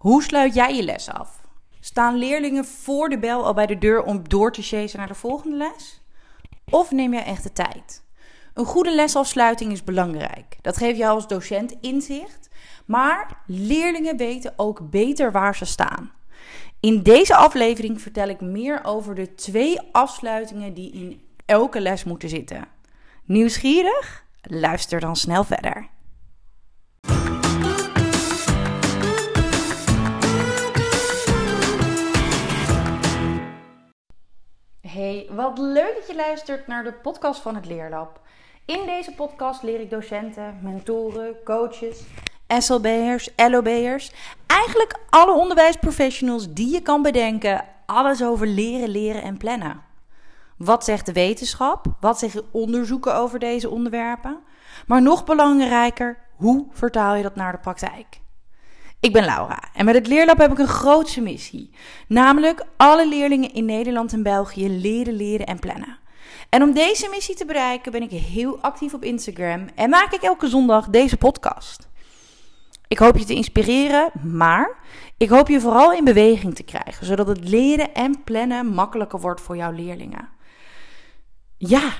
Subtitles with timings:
[0.00, 1.40] Hoe sluit jij je les af?
[1.80, 5.14] Staan leerlingen voor de bel al bij de deur om door te chasen naar de
[5.14, 6.02] volgende les?
[6.70, 8.02] Of neem jij echt de tijd?
[8.54, 10.56] Een goede lesafsluiting is belangrijk.
[10.60, 12.48] Dat geeft jou als docent inzicht,
[12.86, 16.12] maar leerlingen weten ook beter waar ze staan.
[16.80, 22.28] In deze aflevering vertel ik meer over de twee afsluitingen die in elke les moeten
[22.28, 22.68] zitten.
[23.24, 24.24] Nieuwsgierig?
[24.42, 25.88] Luister dan snel verder.
[34.92, 38.20] Hey, wat leuk dat je luistert naar de podcast van het Leerlab.
[38.64, 42.02] In deze podcast leer ik docenten, mentoren, coaches,
[42.48, 44.12] SLB'ers, LOB'ers,
[44.46, 49.82] eigenlijk alle onderwijsprofessionals die je kan bedenken, alles over leren, leren en plannen.
[50.56, 51.86] Wat zegt de wetenschap?
[52.00, 54.38] Wat zeggen onderzoeken over deze onderwerpen?
[54.86, 58.19] Maar nog belangrijker, hoe vertaal je dat naar de praktijk?
[59.00, 61.70] Ik ben Laura en met het Leerlab heb ik een grootse missie.
[62.08, 65.98] Namelijk alle leerlingen in Nederland en België leren, leren en plannen.
[66.48, 70.22] En om deze missie te bereiken ben ik heel actief op Instagram en maak ik
[70.22, 71.88] elke zondag deze podcast.
[72.88, 74.76] Ik hoop je te inspireren, maar
[75.16, 79.40] ik hoop je vooral in beweging te krijgen, zodat het leren en plannen makkelijker wordt
[79.40, 80.28] voor jouw leerlingen.
[81.56, 81.92] Ja,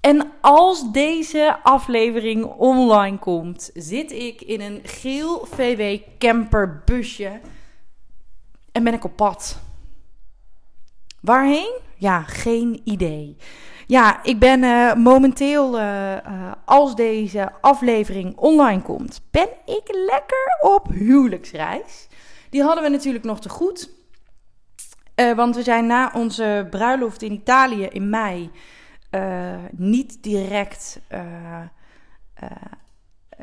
[0.00, 7.40] en als deze aflevering online komt, zit ik in een geel VW camperbusje
[8.72, 9.60] en ben ik op pad.
[11.20, 11.78] Waarheen?
[11.96, 13.36] Ja, geen idee.
[13.86, 20.58] Ja, ik ben uh, momenteel, uh, uh, als deze aflevering online komt, ben ik lekker
[20.60, 22.08] op huwelijksreis.
[22.50, 23.90] Die hadden we natuurlijk nog te goed.
[25.36, 28.50] want we zijn na onze bruiloft in Italië in mei
[29.70, 31.00] niet direct.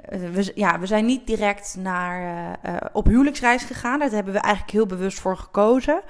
[0.10, 2.58] we, ja, we zijn niet direct naar,
[2.94, 4.00] op huwelijksreis gegaan.
[4.00, 6.02] Daar hebben we eigenlijk heel bewust voor gekozen.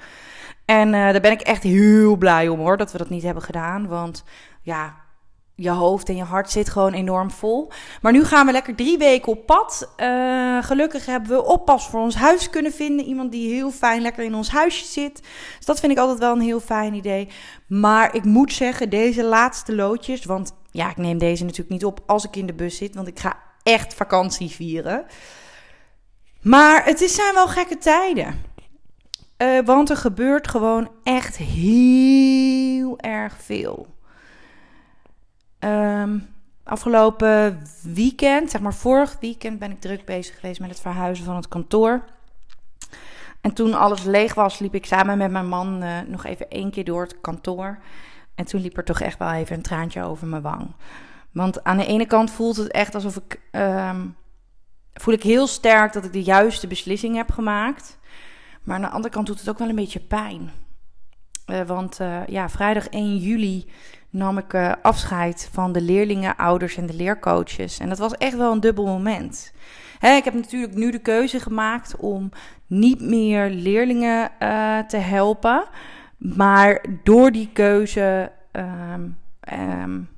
[0.64, 3.86] En daar ben ik echt heel blij om hoor, dat we dat niet hebben gedaan.
[3.86, 4.24] Want
[4.62, 4.94] ja,
[5.56, 7.70] je hoofd en je hart zit gewoon enorm vol.
[8.02, 9.92] Maar nu gaan we lekker drie weken op pad.
[9.96, 13.06] Uh, gelukkig hebben we oppas voor ons huis kunnen vinden.
[13.06, 15.22] Iemand die heel fijn lekker in ons huisje zit.
[15.56, 17.28] Dus dat vind ik altijd wel een heel fijn idee.
[17.68, 20.24] Maar ik moet zeggen, deze laatste loodjes.
[20.24, 22.94] Want ja, ik neem deze natuurlijk niet op als ik in de bus zit.
[22.94, 25.04] Want ik ga echt vakantie vieren.
[26.42, 28.42] Maar het is, zijn wel gekke tijden.
[29.42, 33.95] Uh, want er gebeurt gewoon echt heel erg veel.
[36.02, 36.28] Um,
[36.64, 41.36] afgelopen weekend, zeg maar vorig weekend, ben ik druk bezig geweest met het verhuizen van
[41.36, 42.04] het kantoor.
[43.40, 46.70] En toen alles leeg was, liep ik samen met mijn man uh, nog even één
[46.70, 47.78] keer door het kantoor.
[48.34, 50.74] En toen liep er toch echt wel even een traantje over mijn wang.
[51.32, 53.40] Want aan de ene kant voelt het echt alsof ik.
[53.52, 54.16] Um,
[54.94, 57.98] voel ik heel sterk dat ik de juiste beslissing heb gemaakt.
[58.62, 60.50] Maar aan de andere kant doet het ook wel een beetje pijn.
[61.46, 63.70] Uh, want uh, ja, vrijdag 1 juli
[64.10, 67.78] nam ik uh, afscheid van de leerlingen, ouders en de leercoaches.
[67.78, 69.52] En dat was echt wel een dubbel moment.
[69.98, 72.30] Hè, ik heb natuurlijk nu de keuze gemaakt om
[72.66, 74.30] niet meer leerlingen
[74.88, 75.64] te helpen.
[76.18, 79.18] Maar door die keuze um,
[79.52, 80.08] um,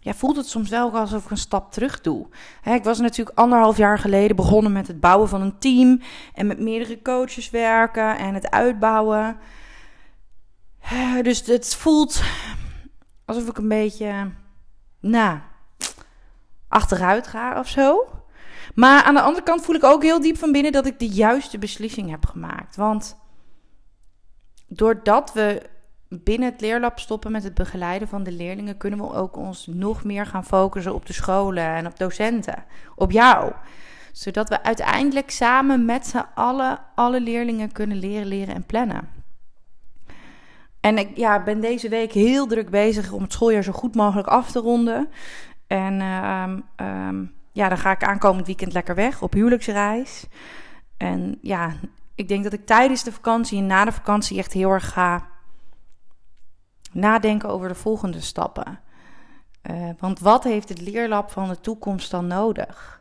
[0.00, 2.26] ja, voelt het soms wel alsof ik een stap terug doe.
[2.64, 6.00] ik was natuurlijk anderhalf jaar geleden begonnen met het bouwen van een team
[6.34, 9.36] en met meerdere coaches werken en het uitbouwen.
[11.22, 12.22] Dus het voelt
[13.28, 14.30] alsof ik een beetje,
[15.00, 15.38] nou,
[16.68, 18.06] achteruit ga of zo.
[18.74, 21.08] Maar aan de andere kant voel ik ook heel diep van binnen dat ik de
[21.08, 22.76] juiste beslissing heb gemaakt.
[22.76, 23.16] Want
[24.66, 25.62] doordat we
[26.08, 30.04] binnen het leerlab stoppen met het begeleiden van de leerlingen, kunnen we ook ons nog
[30.04, 32.64] meer gaan focussen op de scholen en op docenten,
[32.94, 33.52] op jou.
[34.12, 39.17] Zodat we uiteindelijk samen met z'n allen alle leerlingen kunnen leren, leren en plannen.
[40.80, 44.28] En ik ja, ben deze week heel druk bezig om het schooljaar zo goed mogelijk
[44.28, 45.08] af te ronden.
[45.66, 50.26] En uh, um, ja, dan ga ik aankomend weekend lekker weg op huwelijksreis.
[50.96, 51.72] En ja,
[52.14, 55.26] ik denk dat ik tijdens de vakantie en na de vakantie echt heel erg ga
[56.92, 58.80] nadenken over de volgende stappen.
[59.70, 62.97] Uh, want wat heeft het leerlab van de toekomst dan nodig?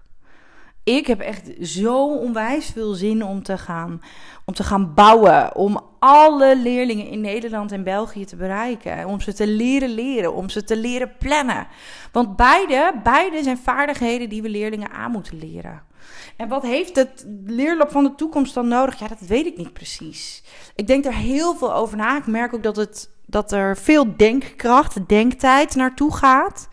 [0.87, 4.01] Ik heb echt zo onwijs veel zin om te gaan,
[4.45, 5.55] om te gaan bouwen.
[5.55, 9.05] Om alle leerlingen in Nederland en België te bereiken.
[9.05, 11.67] Om ze te leren leren, om ze te leren plannen.
[12.11, 15.81] Want beide, beide zijn vaardigheden die we leerlingen aan moeten leren.
[16.37, 18.99] En wat heeft het leerlab van de toekomst dan nodig?
[18.99, 20.43] Ja, dat weet ik niet precies.
[20.75, 22.17] Ik denk er heel veel over na.
[22.17, 26.69] Ik merk ook dat het dat er veel denkkracht, denktijd naartoe gaat.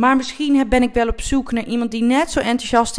[0.00, 2.98] Maar misschien ben ik wel op zoek naar iemand die net zo enthousiast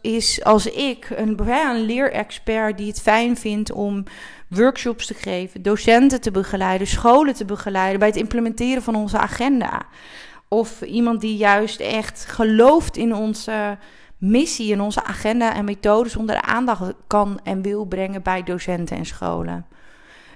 [0.00, 1.10] is als, ik.
[1.16, 4.04] Een, leerexpert die het fijn vindt om
[4.48, 9.86] workshops te geven, docenten te begeleiden, scholen te begeleiden bij het implementeren van onze agenda.
[10.48, 13.78] Of iemand die juist echt gelooft in onze
[14.18, 18.96] missie en onze agenda en methodes onder de aandacht kan en wil brengen bij docenten
[18.96, 19.66] en scholen.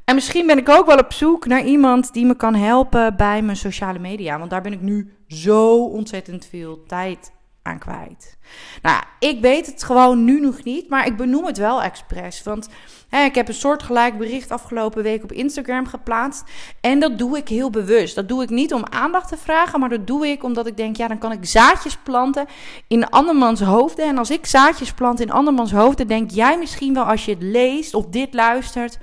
[0.05, 3.43] En misschien ben ik ook wel op zoek naar iemand die me kan helpen bij
[3.43, 4.39] mijn sociale media.
[4.39, 8.37] Want daar ben ik nu zo ontzettend veel tijd aan kwijt.
[8.83, 12.43] Nou, ik weet het gewoon nu nog niet, maar ik benoem het wel expres.
[12.43, 12.69] Want
[13.09, 16.45] hè, ik heb een soortgelijk bericht afgelopen week op Instagram geplaatst.
[16.81, 18.15] En dat doe ik heel bewust.
[18.15, 20.97] Dat doe ik niet om aandacht te vragen, maar dat doe ik omdat ik denk,
[20.97, 22.47] ja, dan kan ik zaadjes planten
[22.89, 24.07] in andermans hoofden.
[24.07, 27.43] En als ik zaadjes plant in andermans hoofden, denk jij misschien wel als je het
[27.43, 28.99] leest of dit luistert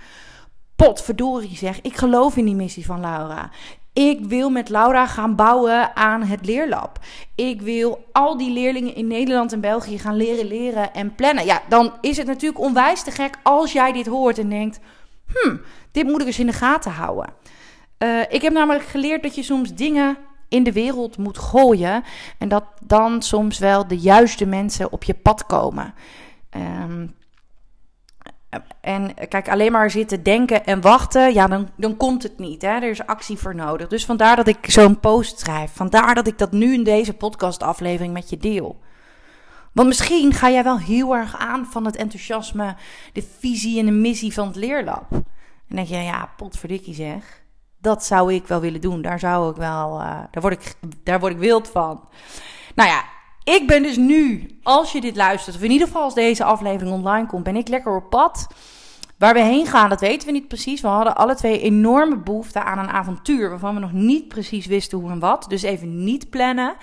[0.85, 3.49] potverdorie zeg, ik geloof in die missie van Laura.
[3.93, 6.99] Ik wil met Laura gaan bouwen aan het leerlab.
[7.35, 11.45] Ik wil al die leerlingen in Nederland en België gaan leren leren en plannen.
[11.45, 14.79] Ja, dan is het natuurlijk onwijs te gek als jij dit hoort en denkt...
[15.27, 15.61] Hmm,
[15.91, 17.33] dit moet ik eens in de gaten houden.
[18.03, 20.17] Uh, ik heb namelijk geleerd dat je soms dingen
[20.49, 22.03] in de wereld moet gooien...
[22.37, 25.93] en dat dan soms wel de juiste mensen op je pad komen.
[26.83, 27.15] Um,
[28.81, 32.61] en kijk, alleen maar zitten denken en wachten, ja, dan, dan komt het niet.
[32.61, 32.67] Hè?
[32.67, 33.87] Er is actie voor nodig.
[33.87, 35.71] Dus vandaar dat ik zo'n post schrijf.
[35.73, 38.79] Vandaar dat ik dat nu in deze podcastaflevering met je deel.
[39.71, 42.75] Want misschien ga jij wel heel erg aan van het enthousiasme,
[43.13, 45.11] de visie en de missie van het leerlab.
[45.11, 47.41] En denk je, ja, potverdikkie zeg.
[47.77, 49.01] Dat zou ik wel willen doen.
[49.01, 52.07] Daar zou ik wel, uh, daar, word ik, daar word ik wild van.
[52.75, 53.03] Nou ja,
[53.51, 56.95] ik ben dus nu, als je dit luistert, of in ieder geval als deze aflevering
[56.95, 58.47] online komt, ben ik lekker op pad.
[59.17, 60.81] Waar we heen gaan, dat weten we niet precies.
[60.81, 64.97] We hadden alle twee enorme behoefte aan een avontuur waarvan we nog niet precies wisten
[64.97, 65.45] hoe en wat.
[65.47, 66.75] Dus even niet plannen.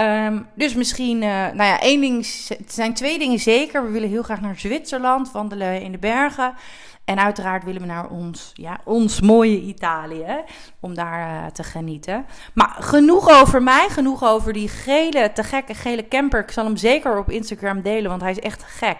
[0.00, 2.16] Um, dus misschien, uh, nou ja, één ding,
[2.48, 3.84] het zijn twee dingen zeker.
[3.84, 6.54] We willen heel graag naar Zwitserland, wandelen in de bergen.
[7.04, 10.44] En uiteraard willen we naar ons, ja, ons mooie Italië,
[10.80, 12.26] om daar uh, te genieten.
[12.54, 16.40] Maar genoeg over mij, genoeg over die gele, te gekke gele camper.
[16.40, 18.98] Ik zal hem zeker op Instagram delen, want hij is echt gek.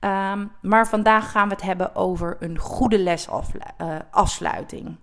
[0.00, 4.86] Um, maar vandaag gaan we het hebben over een goede lesafsluiting.
[4.86, 4.94] Uh,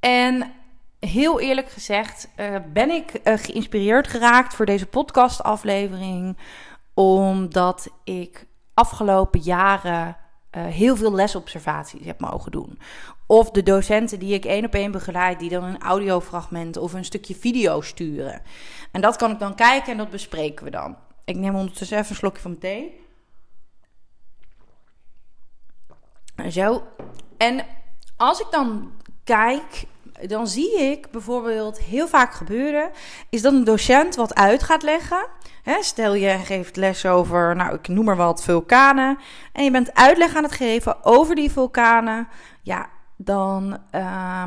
[0.00, 0.52] en
[1.00, 6.38] heel eerlijk gezegd uh, ben ik uh, geïnspireerd geraakt voor deze podcastaflevering.
[6.94, 10.16] Omdat ik afgelopen jaren
[10.56, 12.78] uh, heel veel lesobservaties heb mogen doen.
[13.26, 17.04] Of de docenten die ik één op één begeleid, die dan een audiofragment of een
[17.04, 18.42] stukje video sturen.
[18.92, 20.96] En dat kan ik dan kijken en dat bespreken we dan.
[21.24, 23.06] Ik neem ondertussen even een slokje van mijn thee.
[26.50, 26.82] Zo.
[27.36, 27.66] En
[28.16, 28.92] als ik dan
[29.24, 29.84] kijk,
[30.26, 32.90] dan zie ik bijvoorbeeld heel vaak gebeuren,
[33.30, 35.26] is dat een docent wat uit gaat leggen
[35.80, 39.18] stel je geeft les over, nou ik noem maar wat, vulkanen.
[39.52, 42.28] En je bent uitleg aan het geven over die vulkanen.
[42.62, 44.42] Ja, dan, uh,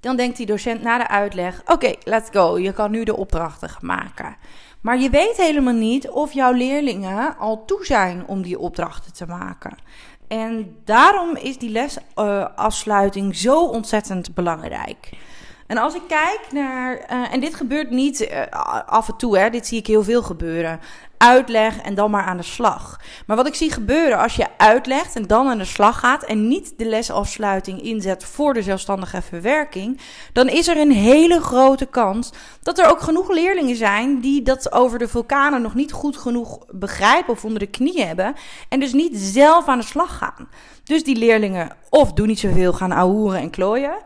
[0.00, 2.58] dan denkt die docent na de uitleg: Oké, let's go.
[2.58, 4.36] Je kan nu de opdrachten maken.
[4.80, 9.26] Maar je weet helemaal niet of jouw leerlingen al toe zijn om die opdrachten te
[9.26, 9.76] maken.
[10.28, 15.10] En daarom is die lesafsluiting uh, zo ontzettend belangrijk.
[15.66, 18.42] En als ik kijk naar, uh, en dit gebeurt niet uh,
[18.86, 20.80] af en toe, hè, dit zie ik heel veel gebeuren.
[21.18, 23.00] Uitleg en dan maar aan de slag.
[23.26, 26.48] Maar wat ik zie gebeuren als je uitlegt en dan aan de slag gaat en
[26.48, 30.00] niet de lesafsluiting inzet voor de zelfstandige verwerking,
[30.32, 34.72] dan is er een hele grote kans dat er ook genoeg leerlingen zijn die dat
[34.72, 38.34] over de vulkanen nog niet goed genoeg begrijpen of onder de knie hebben
[38.68, 40.48] en dus niet zelf aan de slag gaan.
[40.84, 43.96] Dus die leerlingen of doen niet zoveel, gaan ahoeren en klooien.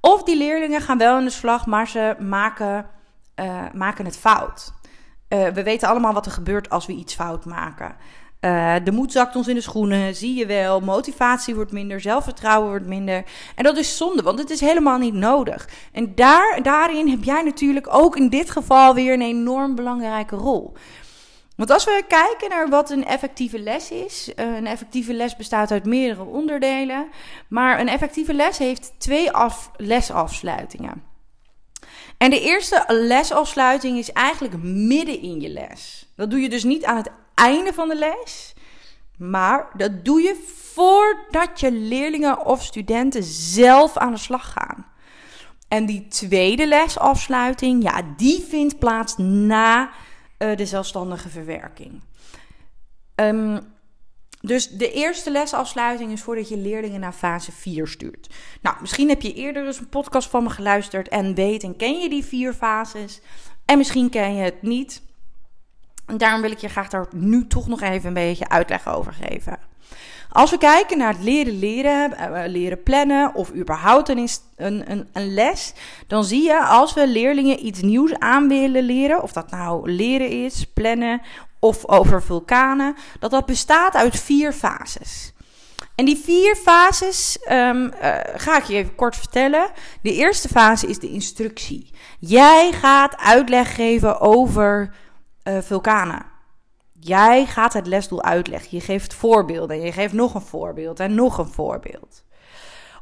[0.00, 2.86] Of die leerlingen gaan wel aan de slag, maar ze maken,
[3.40, 4.72] uh, maken het fout.
[5.28, 7.96] Uh, we weten allemaal wat er gebeurt als we iets fout maken.
[8.40, 10.80] Uh, de moed zakt ons in de schoenen, zie je wel.
[10.80, 13.24] Motivatie wordt minder, zelfvertrouwen wordt minder.
[13.54, 15.68] En dat is zonde, want het is helemaal niet nodig.
[15.92, 20.76] En daar, daarin heb jij natuurlijk ook in dit geval weer een enorm belangrijke rol.
[21.56, 25.70] Want als we kijken naar wat een effectieve les is, eh, een effectieve les bestaat
[25.70, 27.08] uit meerdere onderdelen,
[27.48, 31.02] maar een effectieve les heeft twee af, lesafsluitingen.
[32.16, 36.06] En de eerste lesafsluiting is eigenlijk midden in je les.
[36.16, 38.54] Dat doe je dus niet aan het einde van de les,
[39.18, 44.86] maar dat doe je voordat je leerlingen of studenten zelf aan de slag gaan.
[45.68, 49.90] En die tweede lesafsluiting, ja, die vindt plaats na
[50.38, 52.02] uh, de zelfstandige verwerking.
[53.14, 53.74] Um,
[54.46, 58.34] Dus de eerste lesafsluiting is voordat je leerlingen naar fase 4 stuurt.
[58.60, 62.00] Nou, misschien heb je eerder eens een podcast van me geluisterd en weet en ken
[62.00, 63.20] je die vier fases.
[63.64, 65.02] En misschien ken je het niet.
[66.06, 69.12] En daarom wil ik je graag daar nu toch nog even een beetje uitleg over
[69.12, 69.58] geven.
[70.36, 75.08] Als we kijken naar het leren leren, eh, leren plannen of überhaupt een, een, een,
[75.12, 75.74] een, les,
[76.06, 80.30] dan zie je als we leerlingen iets nieuws aan willen leren, of dat nou leren
[80.30, 81.20] is, plannen
[81.60, 85.34] of over vulkanen, dat dat bestaat uit vier fases.
[85.94, 89.70] En die vier fases um, uh, ga ik je even kort vertellen.
[90.02, 91.90] De eerste fase is de instructie.
[92.18, 94.94] Jij gaat uitleg geven over
[95.44, 96.26] uh, vulkanen.
[97.00, 98.68] Jij gaat het lesdoel uitleggen.
[98.70, 99.80] Je geeft voorbeelden.
[99.80, 102.24] Je geeft nog een voorbeeld en nog een voorbeeld.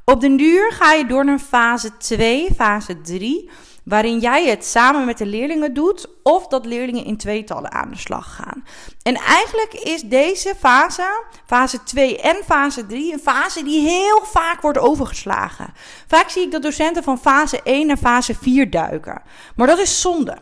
[0.04, 3.50] Op den duur ga je door naar fase 2, fase 3,
[3.84, 7.96] waarin jij het samen met de leerlingen doet of dat leerlingen in tweetallen aan de
[7.96, 8.64] slag gaan.
[9.02, 14.60] En eigenlijk is deze fase, fase 2 en fase 3, een fase die heel vaak
[14.60, 15.74] wordt overgeslagen.
[16.06, 19.22] Vaak zie ik dat docenten van fase 1 naar fase 4 duiken.
[19.56, 20.38] Maar dat is zonde.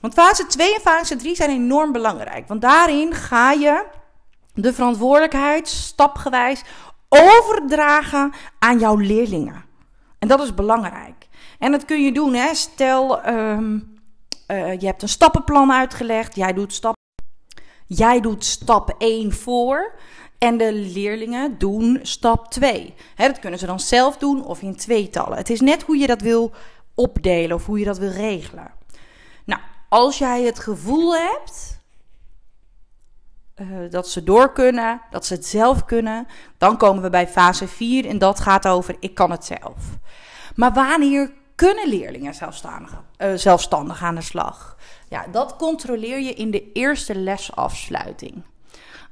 [0.00, 2.48] Want fase 2 en fase 3 zijn enorm belangrijk.
[2.48, 3.84] Want daarin ga je
[4.54, 6.62] de verantwoordelijkheid stapgewijs
[7.08, 9.64] overdragen aan jouw leerlingen.
[10.18, 11.17] En dat is belangrijk.
[11.58, 12.54] En dat kun je doen, hè.
[12.54, 13.98] Stel, um,
[14.48, 16.36] uh, je hebt een stappenplan uitgelegd.
[16.36, 16.96] Jij doet stap,
[17.86, 19.94] jij doet stap 1 voor.
[20.38, 22.94] En de leerlingen doen stap 2.
[23.14, 25.36] Hè, dat kunnen ze dan zelf doen of in tweetallen.
[25.36, 26.52] Het is net hoe je dat wil
[26.94, 28.72] opdelen of hoe je dat wil regelen.
[29.44, 31.80] Nou, als jij het gevoel hebt
[33.56, 36.26] uh, dat ze door kunnen, dat ze het zelf kunnen,
[36.58, 39.98] dan komen we bij fase 4 en dat gaat over ik kan het zelf.
[40.54, 44.76] Maar wanneer kunnen leerlingen zelfstandig, uh, zelfstandig aan de slag?
[45.08, 48.42] Ja, dat controleer je in de eerste lesafsluiting.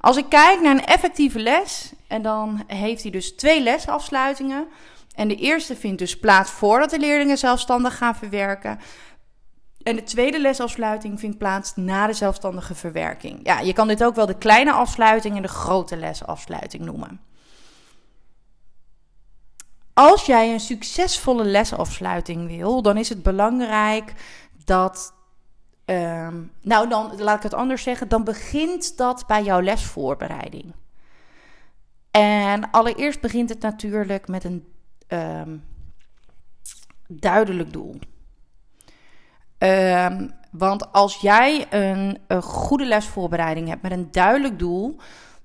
[0.00, 4.66] Als ik kijk naar een effectieve les, en dan heeft hij dus twee lesafsluitingen.
[5.14, 8.78] En de eerste vindt dus plaats voordat de leerlingen zelfstandig gaan verwerken.
[9.82, 13.40] En de tweede lesafsluiting vindt plaats na de zelfstandige verwerking.
[13.42, 17.20] Ja, je kan dit ook wel de kleine afsluiting en de grote lesafsluiting noemen.
[19.98, 24.12] Als jij een succesvolle lesafsluiting wil, dan is het belangrijk
[24.64, 25.14] dat.
[25.86, 26.28] Uh,
[26.60, 28.08] nou, dan laat ik het anders zeggen.
[28.08, 30.74] Dan begint dat bij jouw lesvoorbereiding.
[32.10, 34.66] En allereerst begint het natuurlijk met een
[35.08, 35.64] um,
[37.06, 37.98] duidelijk doel.
[39.58, 44.96] Um, want als jij een, een, goede lesvoorbereiding hebt met een duidelijk doel,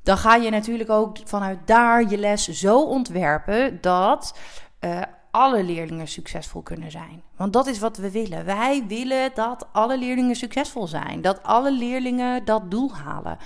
[0.03, 4.37] dan ga je natuurlijk ook vanuit daar je les zo ontwerpen dat
[4.81, 7.23] uh, alle leerlingen succesvol kunnen zijn.
[7.35, 8.45] Want dat is wat we willen.
[8.45, 11.21] Wij willen dat alle leerlingen succesvol zijn.
[11.21, 13.37] Dat alle leerlingen dat doel halen.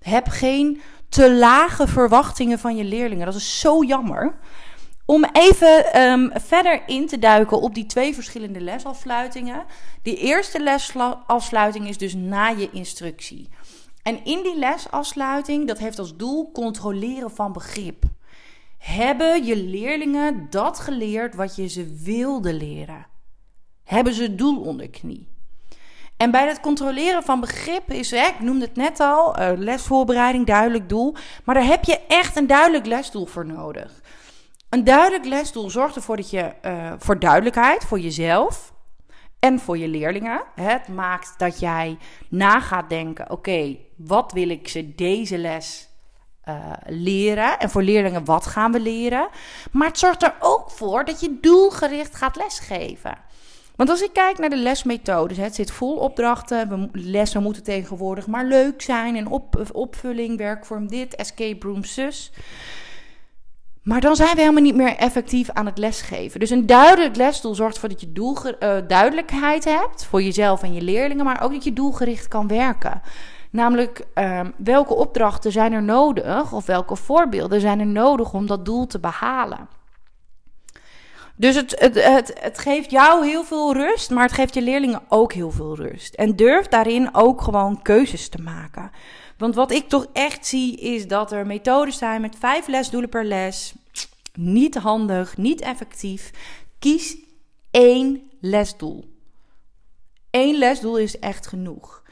[0.00, 3.26] Heb geen te lage verwachtingen van je leerlingen.
[3.26, 4.34] Dat is zo jammer.
[5.04, 9.64] Om even um, verder in te duiken op die twee verschillende lesafsluitingen.
[10.02, 13.48] De eerste lesafsluiting is dus na je instructie.
[14.02, 18.04] En in die lesafsluiting, dat heeft als doel controleren van begrip.
[18.78, 23.06] Hebben je leerlingen dat geleerd wat je ze wilde leren?
[23.84, 25.28] Hebben ze het doel onder knie?
[26.16, 30.88] En bij het controleren van begrip is, ik noemde het net al, uh, lesvoorbereiding, duidelijk
[30.88, 31.14] doel.
[31.44, 34.00] Maar daar heb je echt een duidelijk lesdoel voor nodig.
[34.68, 38.72] Een duidelijk lesdoel zorgt ervoor dat je uh, voor duidelijkheid voor jezelf
[39.40, 40.42] en voor je leerlingen.
[40.54, 45.88] Het maakt dat jij na gaat denken: oké, wat wil ik ze deze les
[46.48, 47.58] uh, leren?
[47.58, 49.28] En voor leerlingen, wat gaan we leren?
[49.70, 53.18] Maar het zorgt er ook voor dat je doelgericht gaat lesgeven.
[53.76, 56.90] Want als ik kijk naar de lesmethodes, het zit vol opdrachten.
[56.92, 62.32] Lessen moeten tegenwoordig maar leuk zijn en op, opvulling, werkvorm dit, escape room zus.
[63.82, 66.40] Maar dan zijn we helemaal niet meer effectief aan het lesgeven.
[66.40, 70.72] Dus een duidelijk lesdoel zorgt ervoor dat je doel, uh, duidelijkheid hebt voor jezelf en
[70.72, 73.02] je leerlingen, maar ook dat je doelgericht kan werken.
[73.50, 78.64] Namelijk, uh, welke opdrachten zijn er nodig of welke voorbeelden zijn er nodig om dat
[78.64, 79.68] doel te behalen?
[81.36, 85.02] Dus het, het, het, het geeft jou heel veel rust, maar het geeft je leerlingen
[85.08, 86.14] ook heel veel rust.
[86.14, 88.90] En durf daarin ook gewoon keuzes te maken.
[89.40, 93.24] Want wat ik toch echt zie is dat er methodes zijn met vijf lesdoelen per
[93.24, 93.74] les.
[94.34, 96.30] Niet handig, niet effectief.
[96.78, 97.16] Kies
[97.70, 99.04] één lesdoel.
[100.30, 102.02] Eén lesdoel is echt genoeg.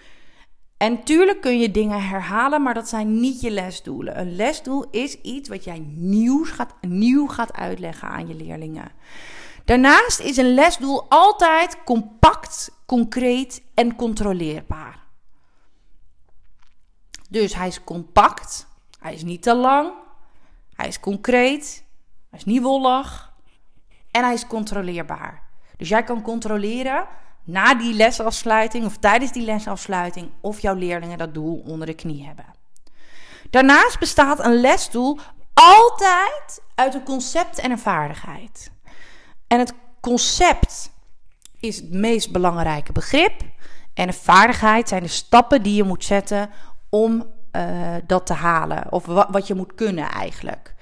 [0.77, 4.21] En tuurlijk kun je dingen herhalen, maar dat zijn niet je lesdoelen.
[4.21, 8.93] Een lesdoel is iets wat jij nieuw gaat, nieuw gaat uitleggen aan je leerlingen.
[9.65, 14.98] Daarnaast is een lesdoel altijd compact, concreet en controleerbaar.
[17.29, 18.67] Dus hij is compact.
[18.99, 19.93] Hij is niet te lang.
[20.75, 21.85] Hij is concreet.
[22.31, 23.33] Hij is niet wollig.
[24.11, 25.43] En hij is controleerbaar.
[25.77, 27.07] Dus jij kan controleren
[27.45, 32.27] na die lesafsluiting of tijdens die lesafsluiting of jouw leerlingen dat doel onder de knie
[32.27, 32.45] hebben.
[33.51, 35.19] Daarnaast bestaat een lesdoel
[35.55, 38.71] altijd uit een concept en een vaardigheid.
[39.47, 40.91] En het concept
[41.61, 43.43] is het meest belangrijke begrip.
[43.95, 46.51] En de vaardigheid zijn de stappen die je moet zetten
[46.91, 48.93] om uh, dat te halen.
[48.93, 50.75] Of wat, wat je moet kunnen eigenlijk.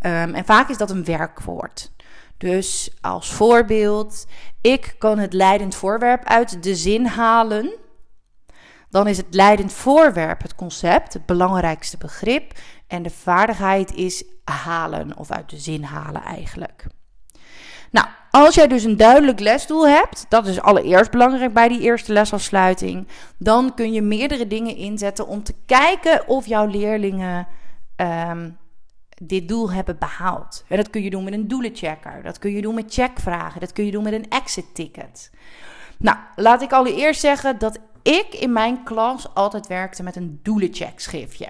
[0.00, 1.92] Um, en vaak is dat een werkwoord.
[2.36, 4.26] Dus als voorbeeld,
[4.60, 7.72] ik kan het leidend voorwerp uit de zin halen.
[8.90, 12.52] Dan is het leidend voorwerp het concept, het belangrijkste begrip.
[12.86, 16.86] En de vaardigheid is halen of uit de zin halen eigenlijk.
[17.92, 22.12] Nou, als jij dus een duidelijk lesdoel hebt, dat is allereerst belangrijk bij die eerste
[22.12, 23.08] lesafsluiting,
[23.38, 27.46] dan kun je meerdere dingen inzetten om te kijken of jouw leerlingen
[27.96, 28.58] um,
[29.14, 30.64] dit doel hebben behaald.
[30.68, 33.72] En dat kun je doen met een doelenchecker, dat kun je doen met checkvragen, dat
[33.72, 35.30] kun je doen met een exit ticket.
[35.98, 41.00] Nou, laat ik allereerst zeggen dat ik in mijn klas altijd werkte met een doelencheck
[41.00, 41.48] schriftje.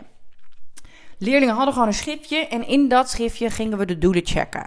[1.18, 4.66] Leerlingen hadden gewoon een schriftje en in dat schriftje gingen we de doelen checken.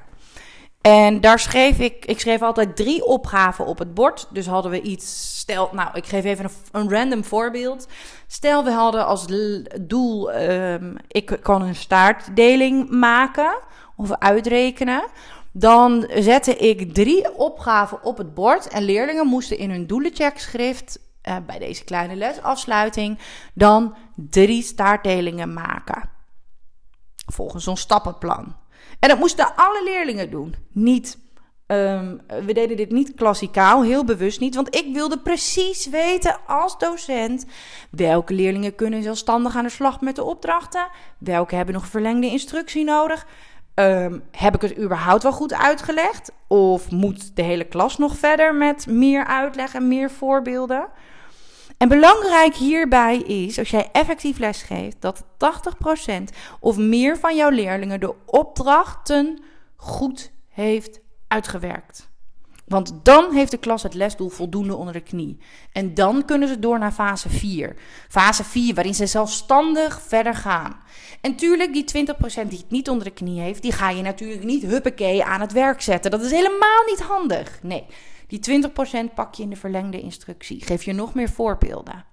[0.86, 4.28] En daar schreef ik, ik schreef altijd drie opgaven op het bord.
[4.32, 7.88] Dus hadden we iets, stel, nou, ik geef even een, random voorbeeld.
[8.28, 9.26] Stel, we hadden als
[9.82, 13.60] doel, um, ik kan een staartdeling maken
[13.96, 15.08] of uitrekenen.
[15.52, 21.36] Dan zette ik drie opgaven op het bord en leerlingen moesten in hun doelencheckschrift uh,
[21.46, 23.20] bij deze kleine lesafsluiting
[23.54, 26.10] dan drie staartdelingen maken.
[27.26, 28.56] Volgens zo'n stappenplan.
[29.06, 30.56] En dat moesten alle leerlingen doen.
[30.72, 31.18] Niet,
[31.68, 34.56] um, we deden dit niet klassikaal, heel bewust niet.
[34.56, 37.46] Want ik wilde precies weten als docent
[37.90, 40.88] welke leerlingen kunnen zelfstandig aan de slag met de opdrachten.
[41.18, 43.28] Welke hebben nog verlengde instructie nodig.
[43.76, 46.32] Um, heb ik het überhaupt wel goed uitgelegd?
[46.48, 50.88] Of moet de hele klas nog verder met meer uitleg en meer voorbeelden?
[51.78, 56.24] En belangrijk hierbij is, als jij effectief lesgeeft, dat 80%
[56.60, 59.44] of meer van jouw leerlingen de opdrachten
[59.76, 62.10] goed heeft uitgewerkt.
[62.66, 65.38] Want dan heeft de klas het lesdoel voldoende onder de knie.
[65.72, 67.76] En dan kunnen ze door naar fase 4.
[68.10, 70.76] Fase 4, waarin ze zelfstandig verder gaan.
[71.22, 74.44] En tuurlijk, die 20% die het niet onder de knie heeft, die ga je natuurlijk
[74.44, 76.12] niet huppakee aan het werk zetten.
[76.12, 77.60] Dat is helemaal niet handig.
[77.62, 77.86] Nee.
[78.28, 78.64] Die
[79.10, 80.64] 20% pak je in de verlengde instructie.
[80.64, 82.06] Geef je nog meer voorbeelden.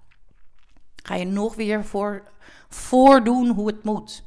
[1.03, 2.23] Ga je nog weer voor,
[2.69, 4.25] voordoen hoe het moet.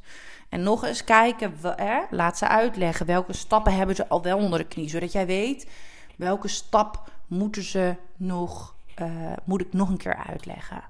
[0.48, 4.58] En nog eens kijken, hè, laat ze uitleggen welke stappen hebben ze al wel onder
[4.58, 4.88] de knie.
[4.88, 5.66] Zodat jij weet
[6.16, 10.84] welke stap moeten ze nog, uh, moet ik nog een keer uitleggen.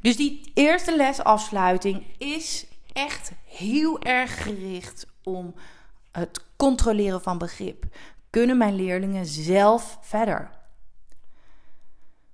[0.00, 5.54] Dus die eerste lesafsluiting is echt heel erg gericht om
[6.10, 7.84] het controleren van begrip
[8.30, 10.50] kunnen mijn leerlingen zelf verder.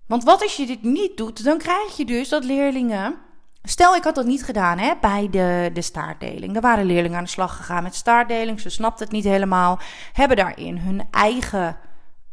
[0.06, 3.18] Want wat als je dit niet doet, dan krijg je dus dat leerlingen.
[3.66, 6.54] Stel, ik had dat niet gedaan hè, bij de, de staartdeling.
[6.54, 8.60] Er waren leerlingen aan de slag gegaan met staartdeling.
[8.60, 9.78] Ze snapten het niet helemaal.
[10.12, 11.76] Hebben daarin hun eigen,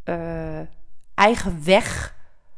[0.04, 0.60] uh,
[1.14, 2.14] eigen weg.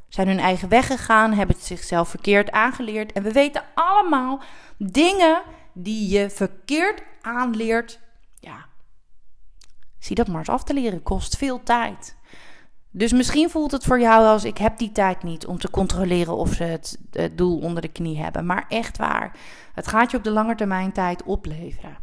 [0.08, 1.32] Zijn hun eigen weg gegaan.
[1.32, 3.12] Hebben het zichzelf verkeerd aangeleerd.
[3.12, 4.42] En we weten allemaal
[4.78, 8.00] dingen die je verkeerd aanleert.
[8.40, 8.66] Ja,
[10.04, 11.02] Zie dat maar eens af te leren.
[11.02, 12.16] Kost veel tijd.
[12.96, 16.36] Dus misschien voelt het voor jou als ik heb die tijd niet om te controleren
[16.36, 16.98] of ze het,
[17.32, 18.46] doel onder de knie hebben.
[18.46, 19.36] Maar echt waar,
[19.72, 21.96] het gaat je op de lange termijn tijd opleveren.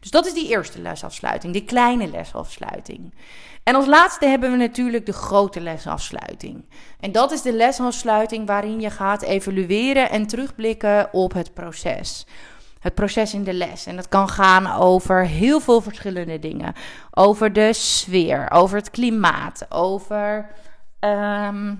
[0.00, 3.14] Dus dat is die eerste lesafsluiting, die kleine lesafsluiting.
[3.62, 6.64] En als laatste hebben we natuurlijk de grote lesafsluiting.
[7.00, 12.26] En dat is de lesafsluiting waarin je gaat evalueren en terugblikken op het proces
[12.86, 13.86] het proces in de les.
[13.86, 16.74] En dat kan gaan over heel veel verschillende dingen.
[17.10, 20.50] Over de sfeer, over het klimaat, over
[20.98, 21.74] ehm,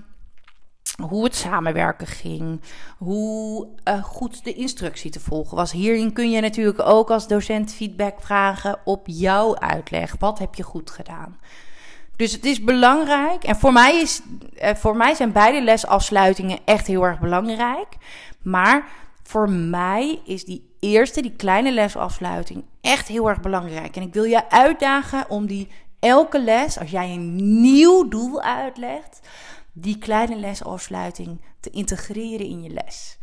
[1.01, 2.61] hoe het samenwerken ging,
[2.97, 5.71] hoe uh, goed de instructie te volgen was.
[5.71, 10.15] Hierin kun je natuurlijk ook als docent feedback vragen op jouw uitleg.
[10.19, 11.37] Wat heb je goed gedaan?
[12.15, 13.43] Dus het is belangrijk.
[13.43, 14.21] En voor mij, is,
[14.61, 17.87] uh, voor mij zijn beide lesafsluitingen echt heel erg belangrijk.
[18.41, 18.87] Maar
[19.23, 23.95] voor mij is die eerste, die kleine lesafsluiting, echt heel erg belangrijk.
[23.95, 25.67] En ik wil je uitdagen om die
[25.99, 29.19] elke les, als jij een nieuw doel uitlegt,
[29.73, 33.17] die kleine lesafsluiting te integreren in je les.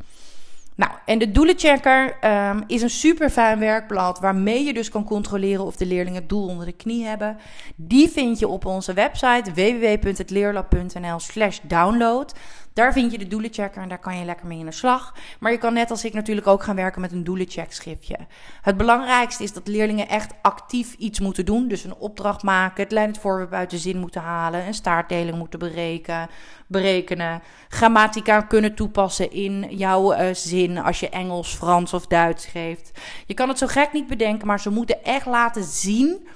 [0.77, 2.17] Nou, en de doelenchecker
[2.51, 6.29] um, is een super fijn werkblad waarmee je dus kan controleren of de leerlingen het
[6.29, 7.39] doel onder de knie hebben.
[7.75, 12.35] Die vind je op onze website www.hetleerlab.nl/slash download.
[12.75, 15.15] Daar vind je de doelenchecker en daar kan je lekker mee in de slag.
[15.41, 18.19] Maar je kan net als ik natuurlijk ook gaan werken met een doelencheckschriftje.
[18.63, 21.69] Het belangrijkste is dat leerlingen echt actief iets moeten doen.
[21.69, 25.59] Dus een opdracht maken, het leidend voorwerp uit de zin moeten halen, een staartdeling moeten
[25.59, 26.29] berekenen,
[26.67, 33.01] berekenen grammatica kunnen toepassen in jouw uh, zin als je Engels, Frans of Duits geeft.
[33.27, 36.29] Je kan het zo gek niet bedenken, maar ze moeten echt laten zien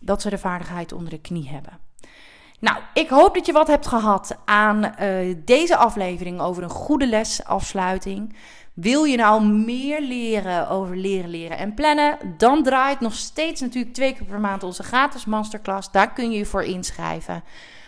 [0.00, 1.78] dat ze de vaardigheid onder de knie hebben.
[2.62, 7.06] Nou, ik hoop dat je wat hebt gehad aan uh, deze aflevering over een goede
[7.06, 8.36] lesafsluiting.
[8.72, 12.18] Wil je nou meer leren over leren, leren en plannen?
[12.36, 15.90] Dan draait nog steeds natuurlijk twee keer per maand onze gratis masterclass.
[15.90, 17.44] Daar kun je je voor inschrijven.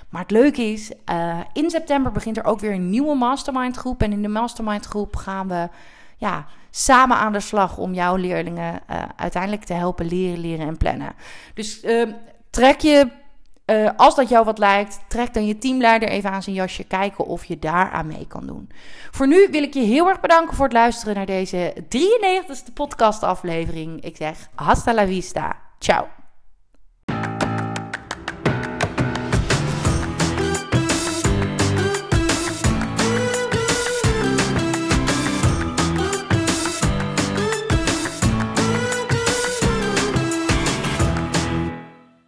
[0.09, 4.03] Maar het leuke is, uh, in september begint er ook weer een nieuwe mastermind groep.
[4.03, 5.69] En in de mastermind groep gaan we
[6.17, 10.77] ja, samen aan de slag om jouw leerlingen uh, uiteindelijk te helpen leren, leren en
[10.77, 11.13] plannen.
[11.55, 12.09] Dus uh,
[12.51, 13.23] trek je,
[13.67, 16.85] uh, als dat jou wat lijkt, trek dan je teamleider even aan zijn jasje.
[16.85, 18.71] Kijken of je daar aan mee kan doen.
[19.11, 23.23] Voor nu wil ik je heel erg bedanken voor het luisteren naar deze 93ste podcast
[23.23, 24.05] aflevering.
[24.05, 25.57] Ik zeg hasta la vista.
[25.79, 26.24] Ciao.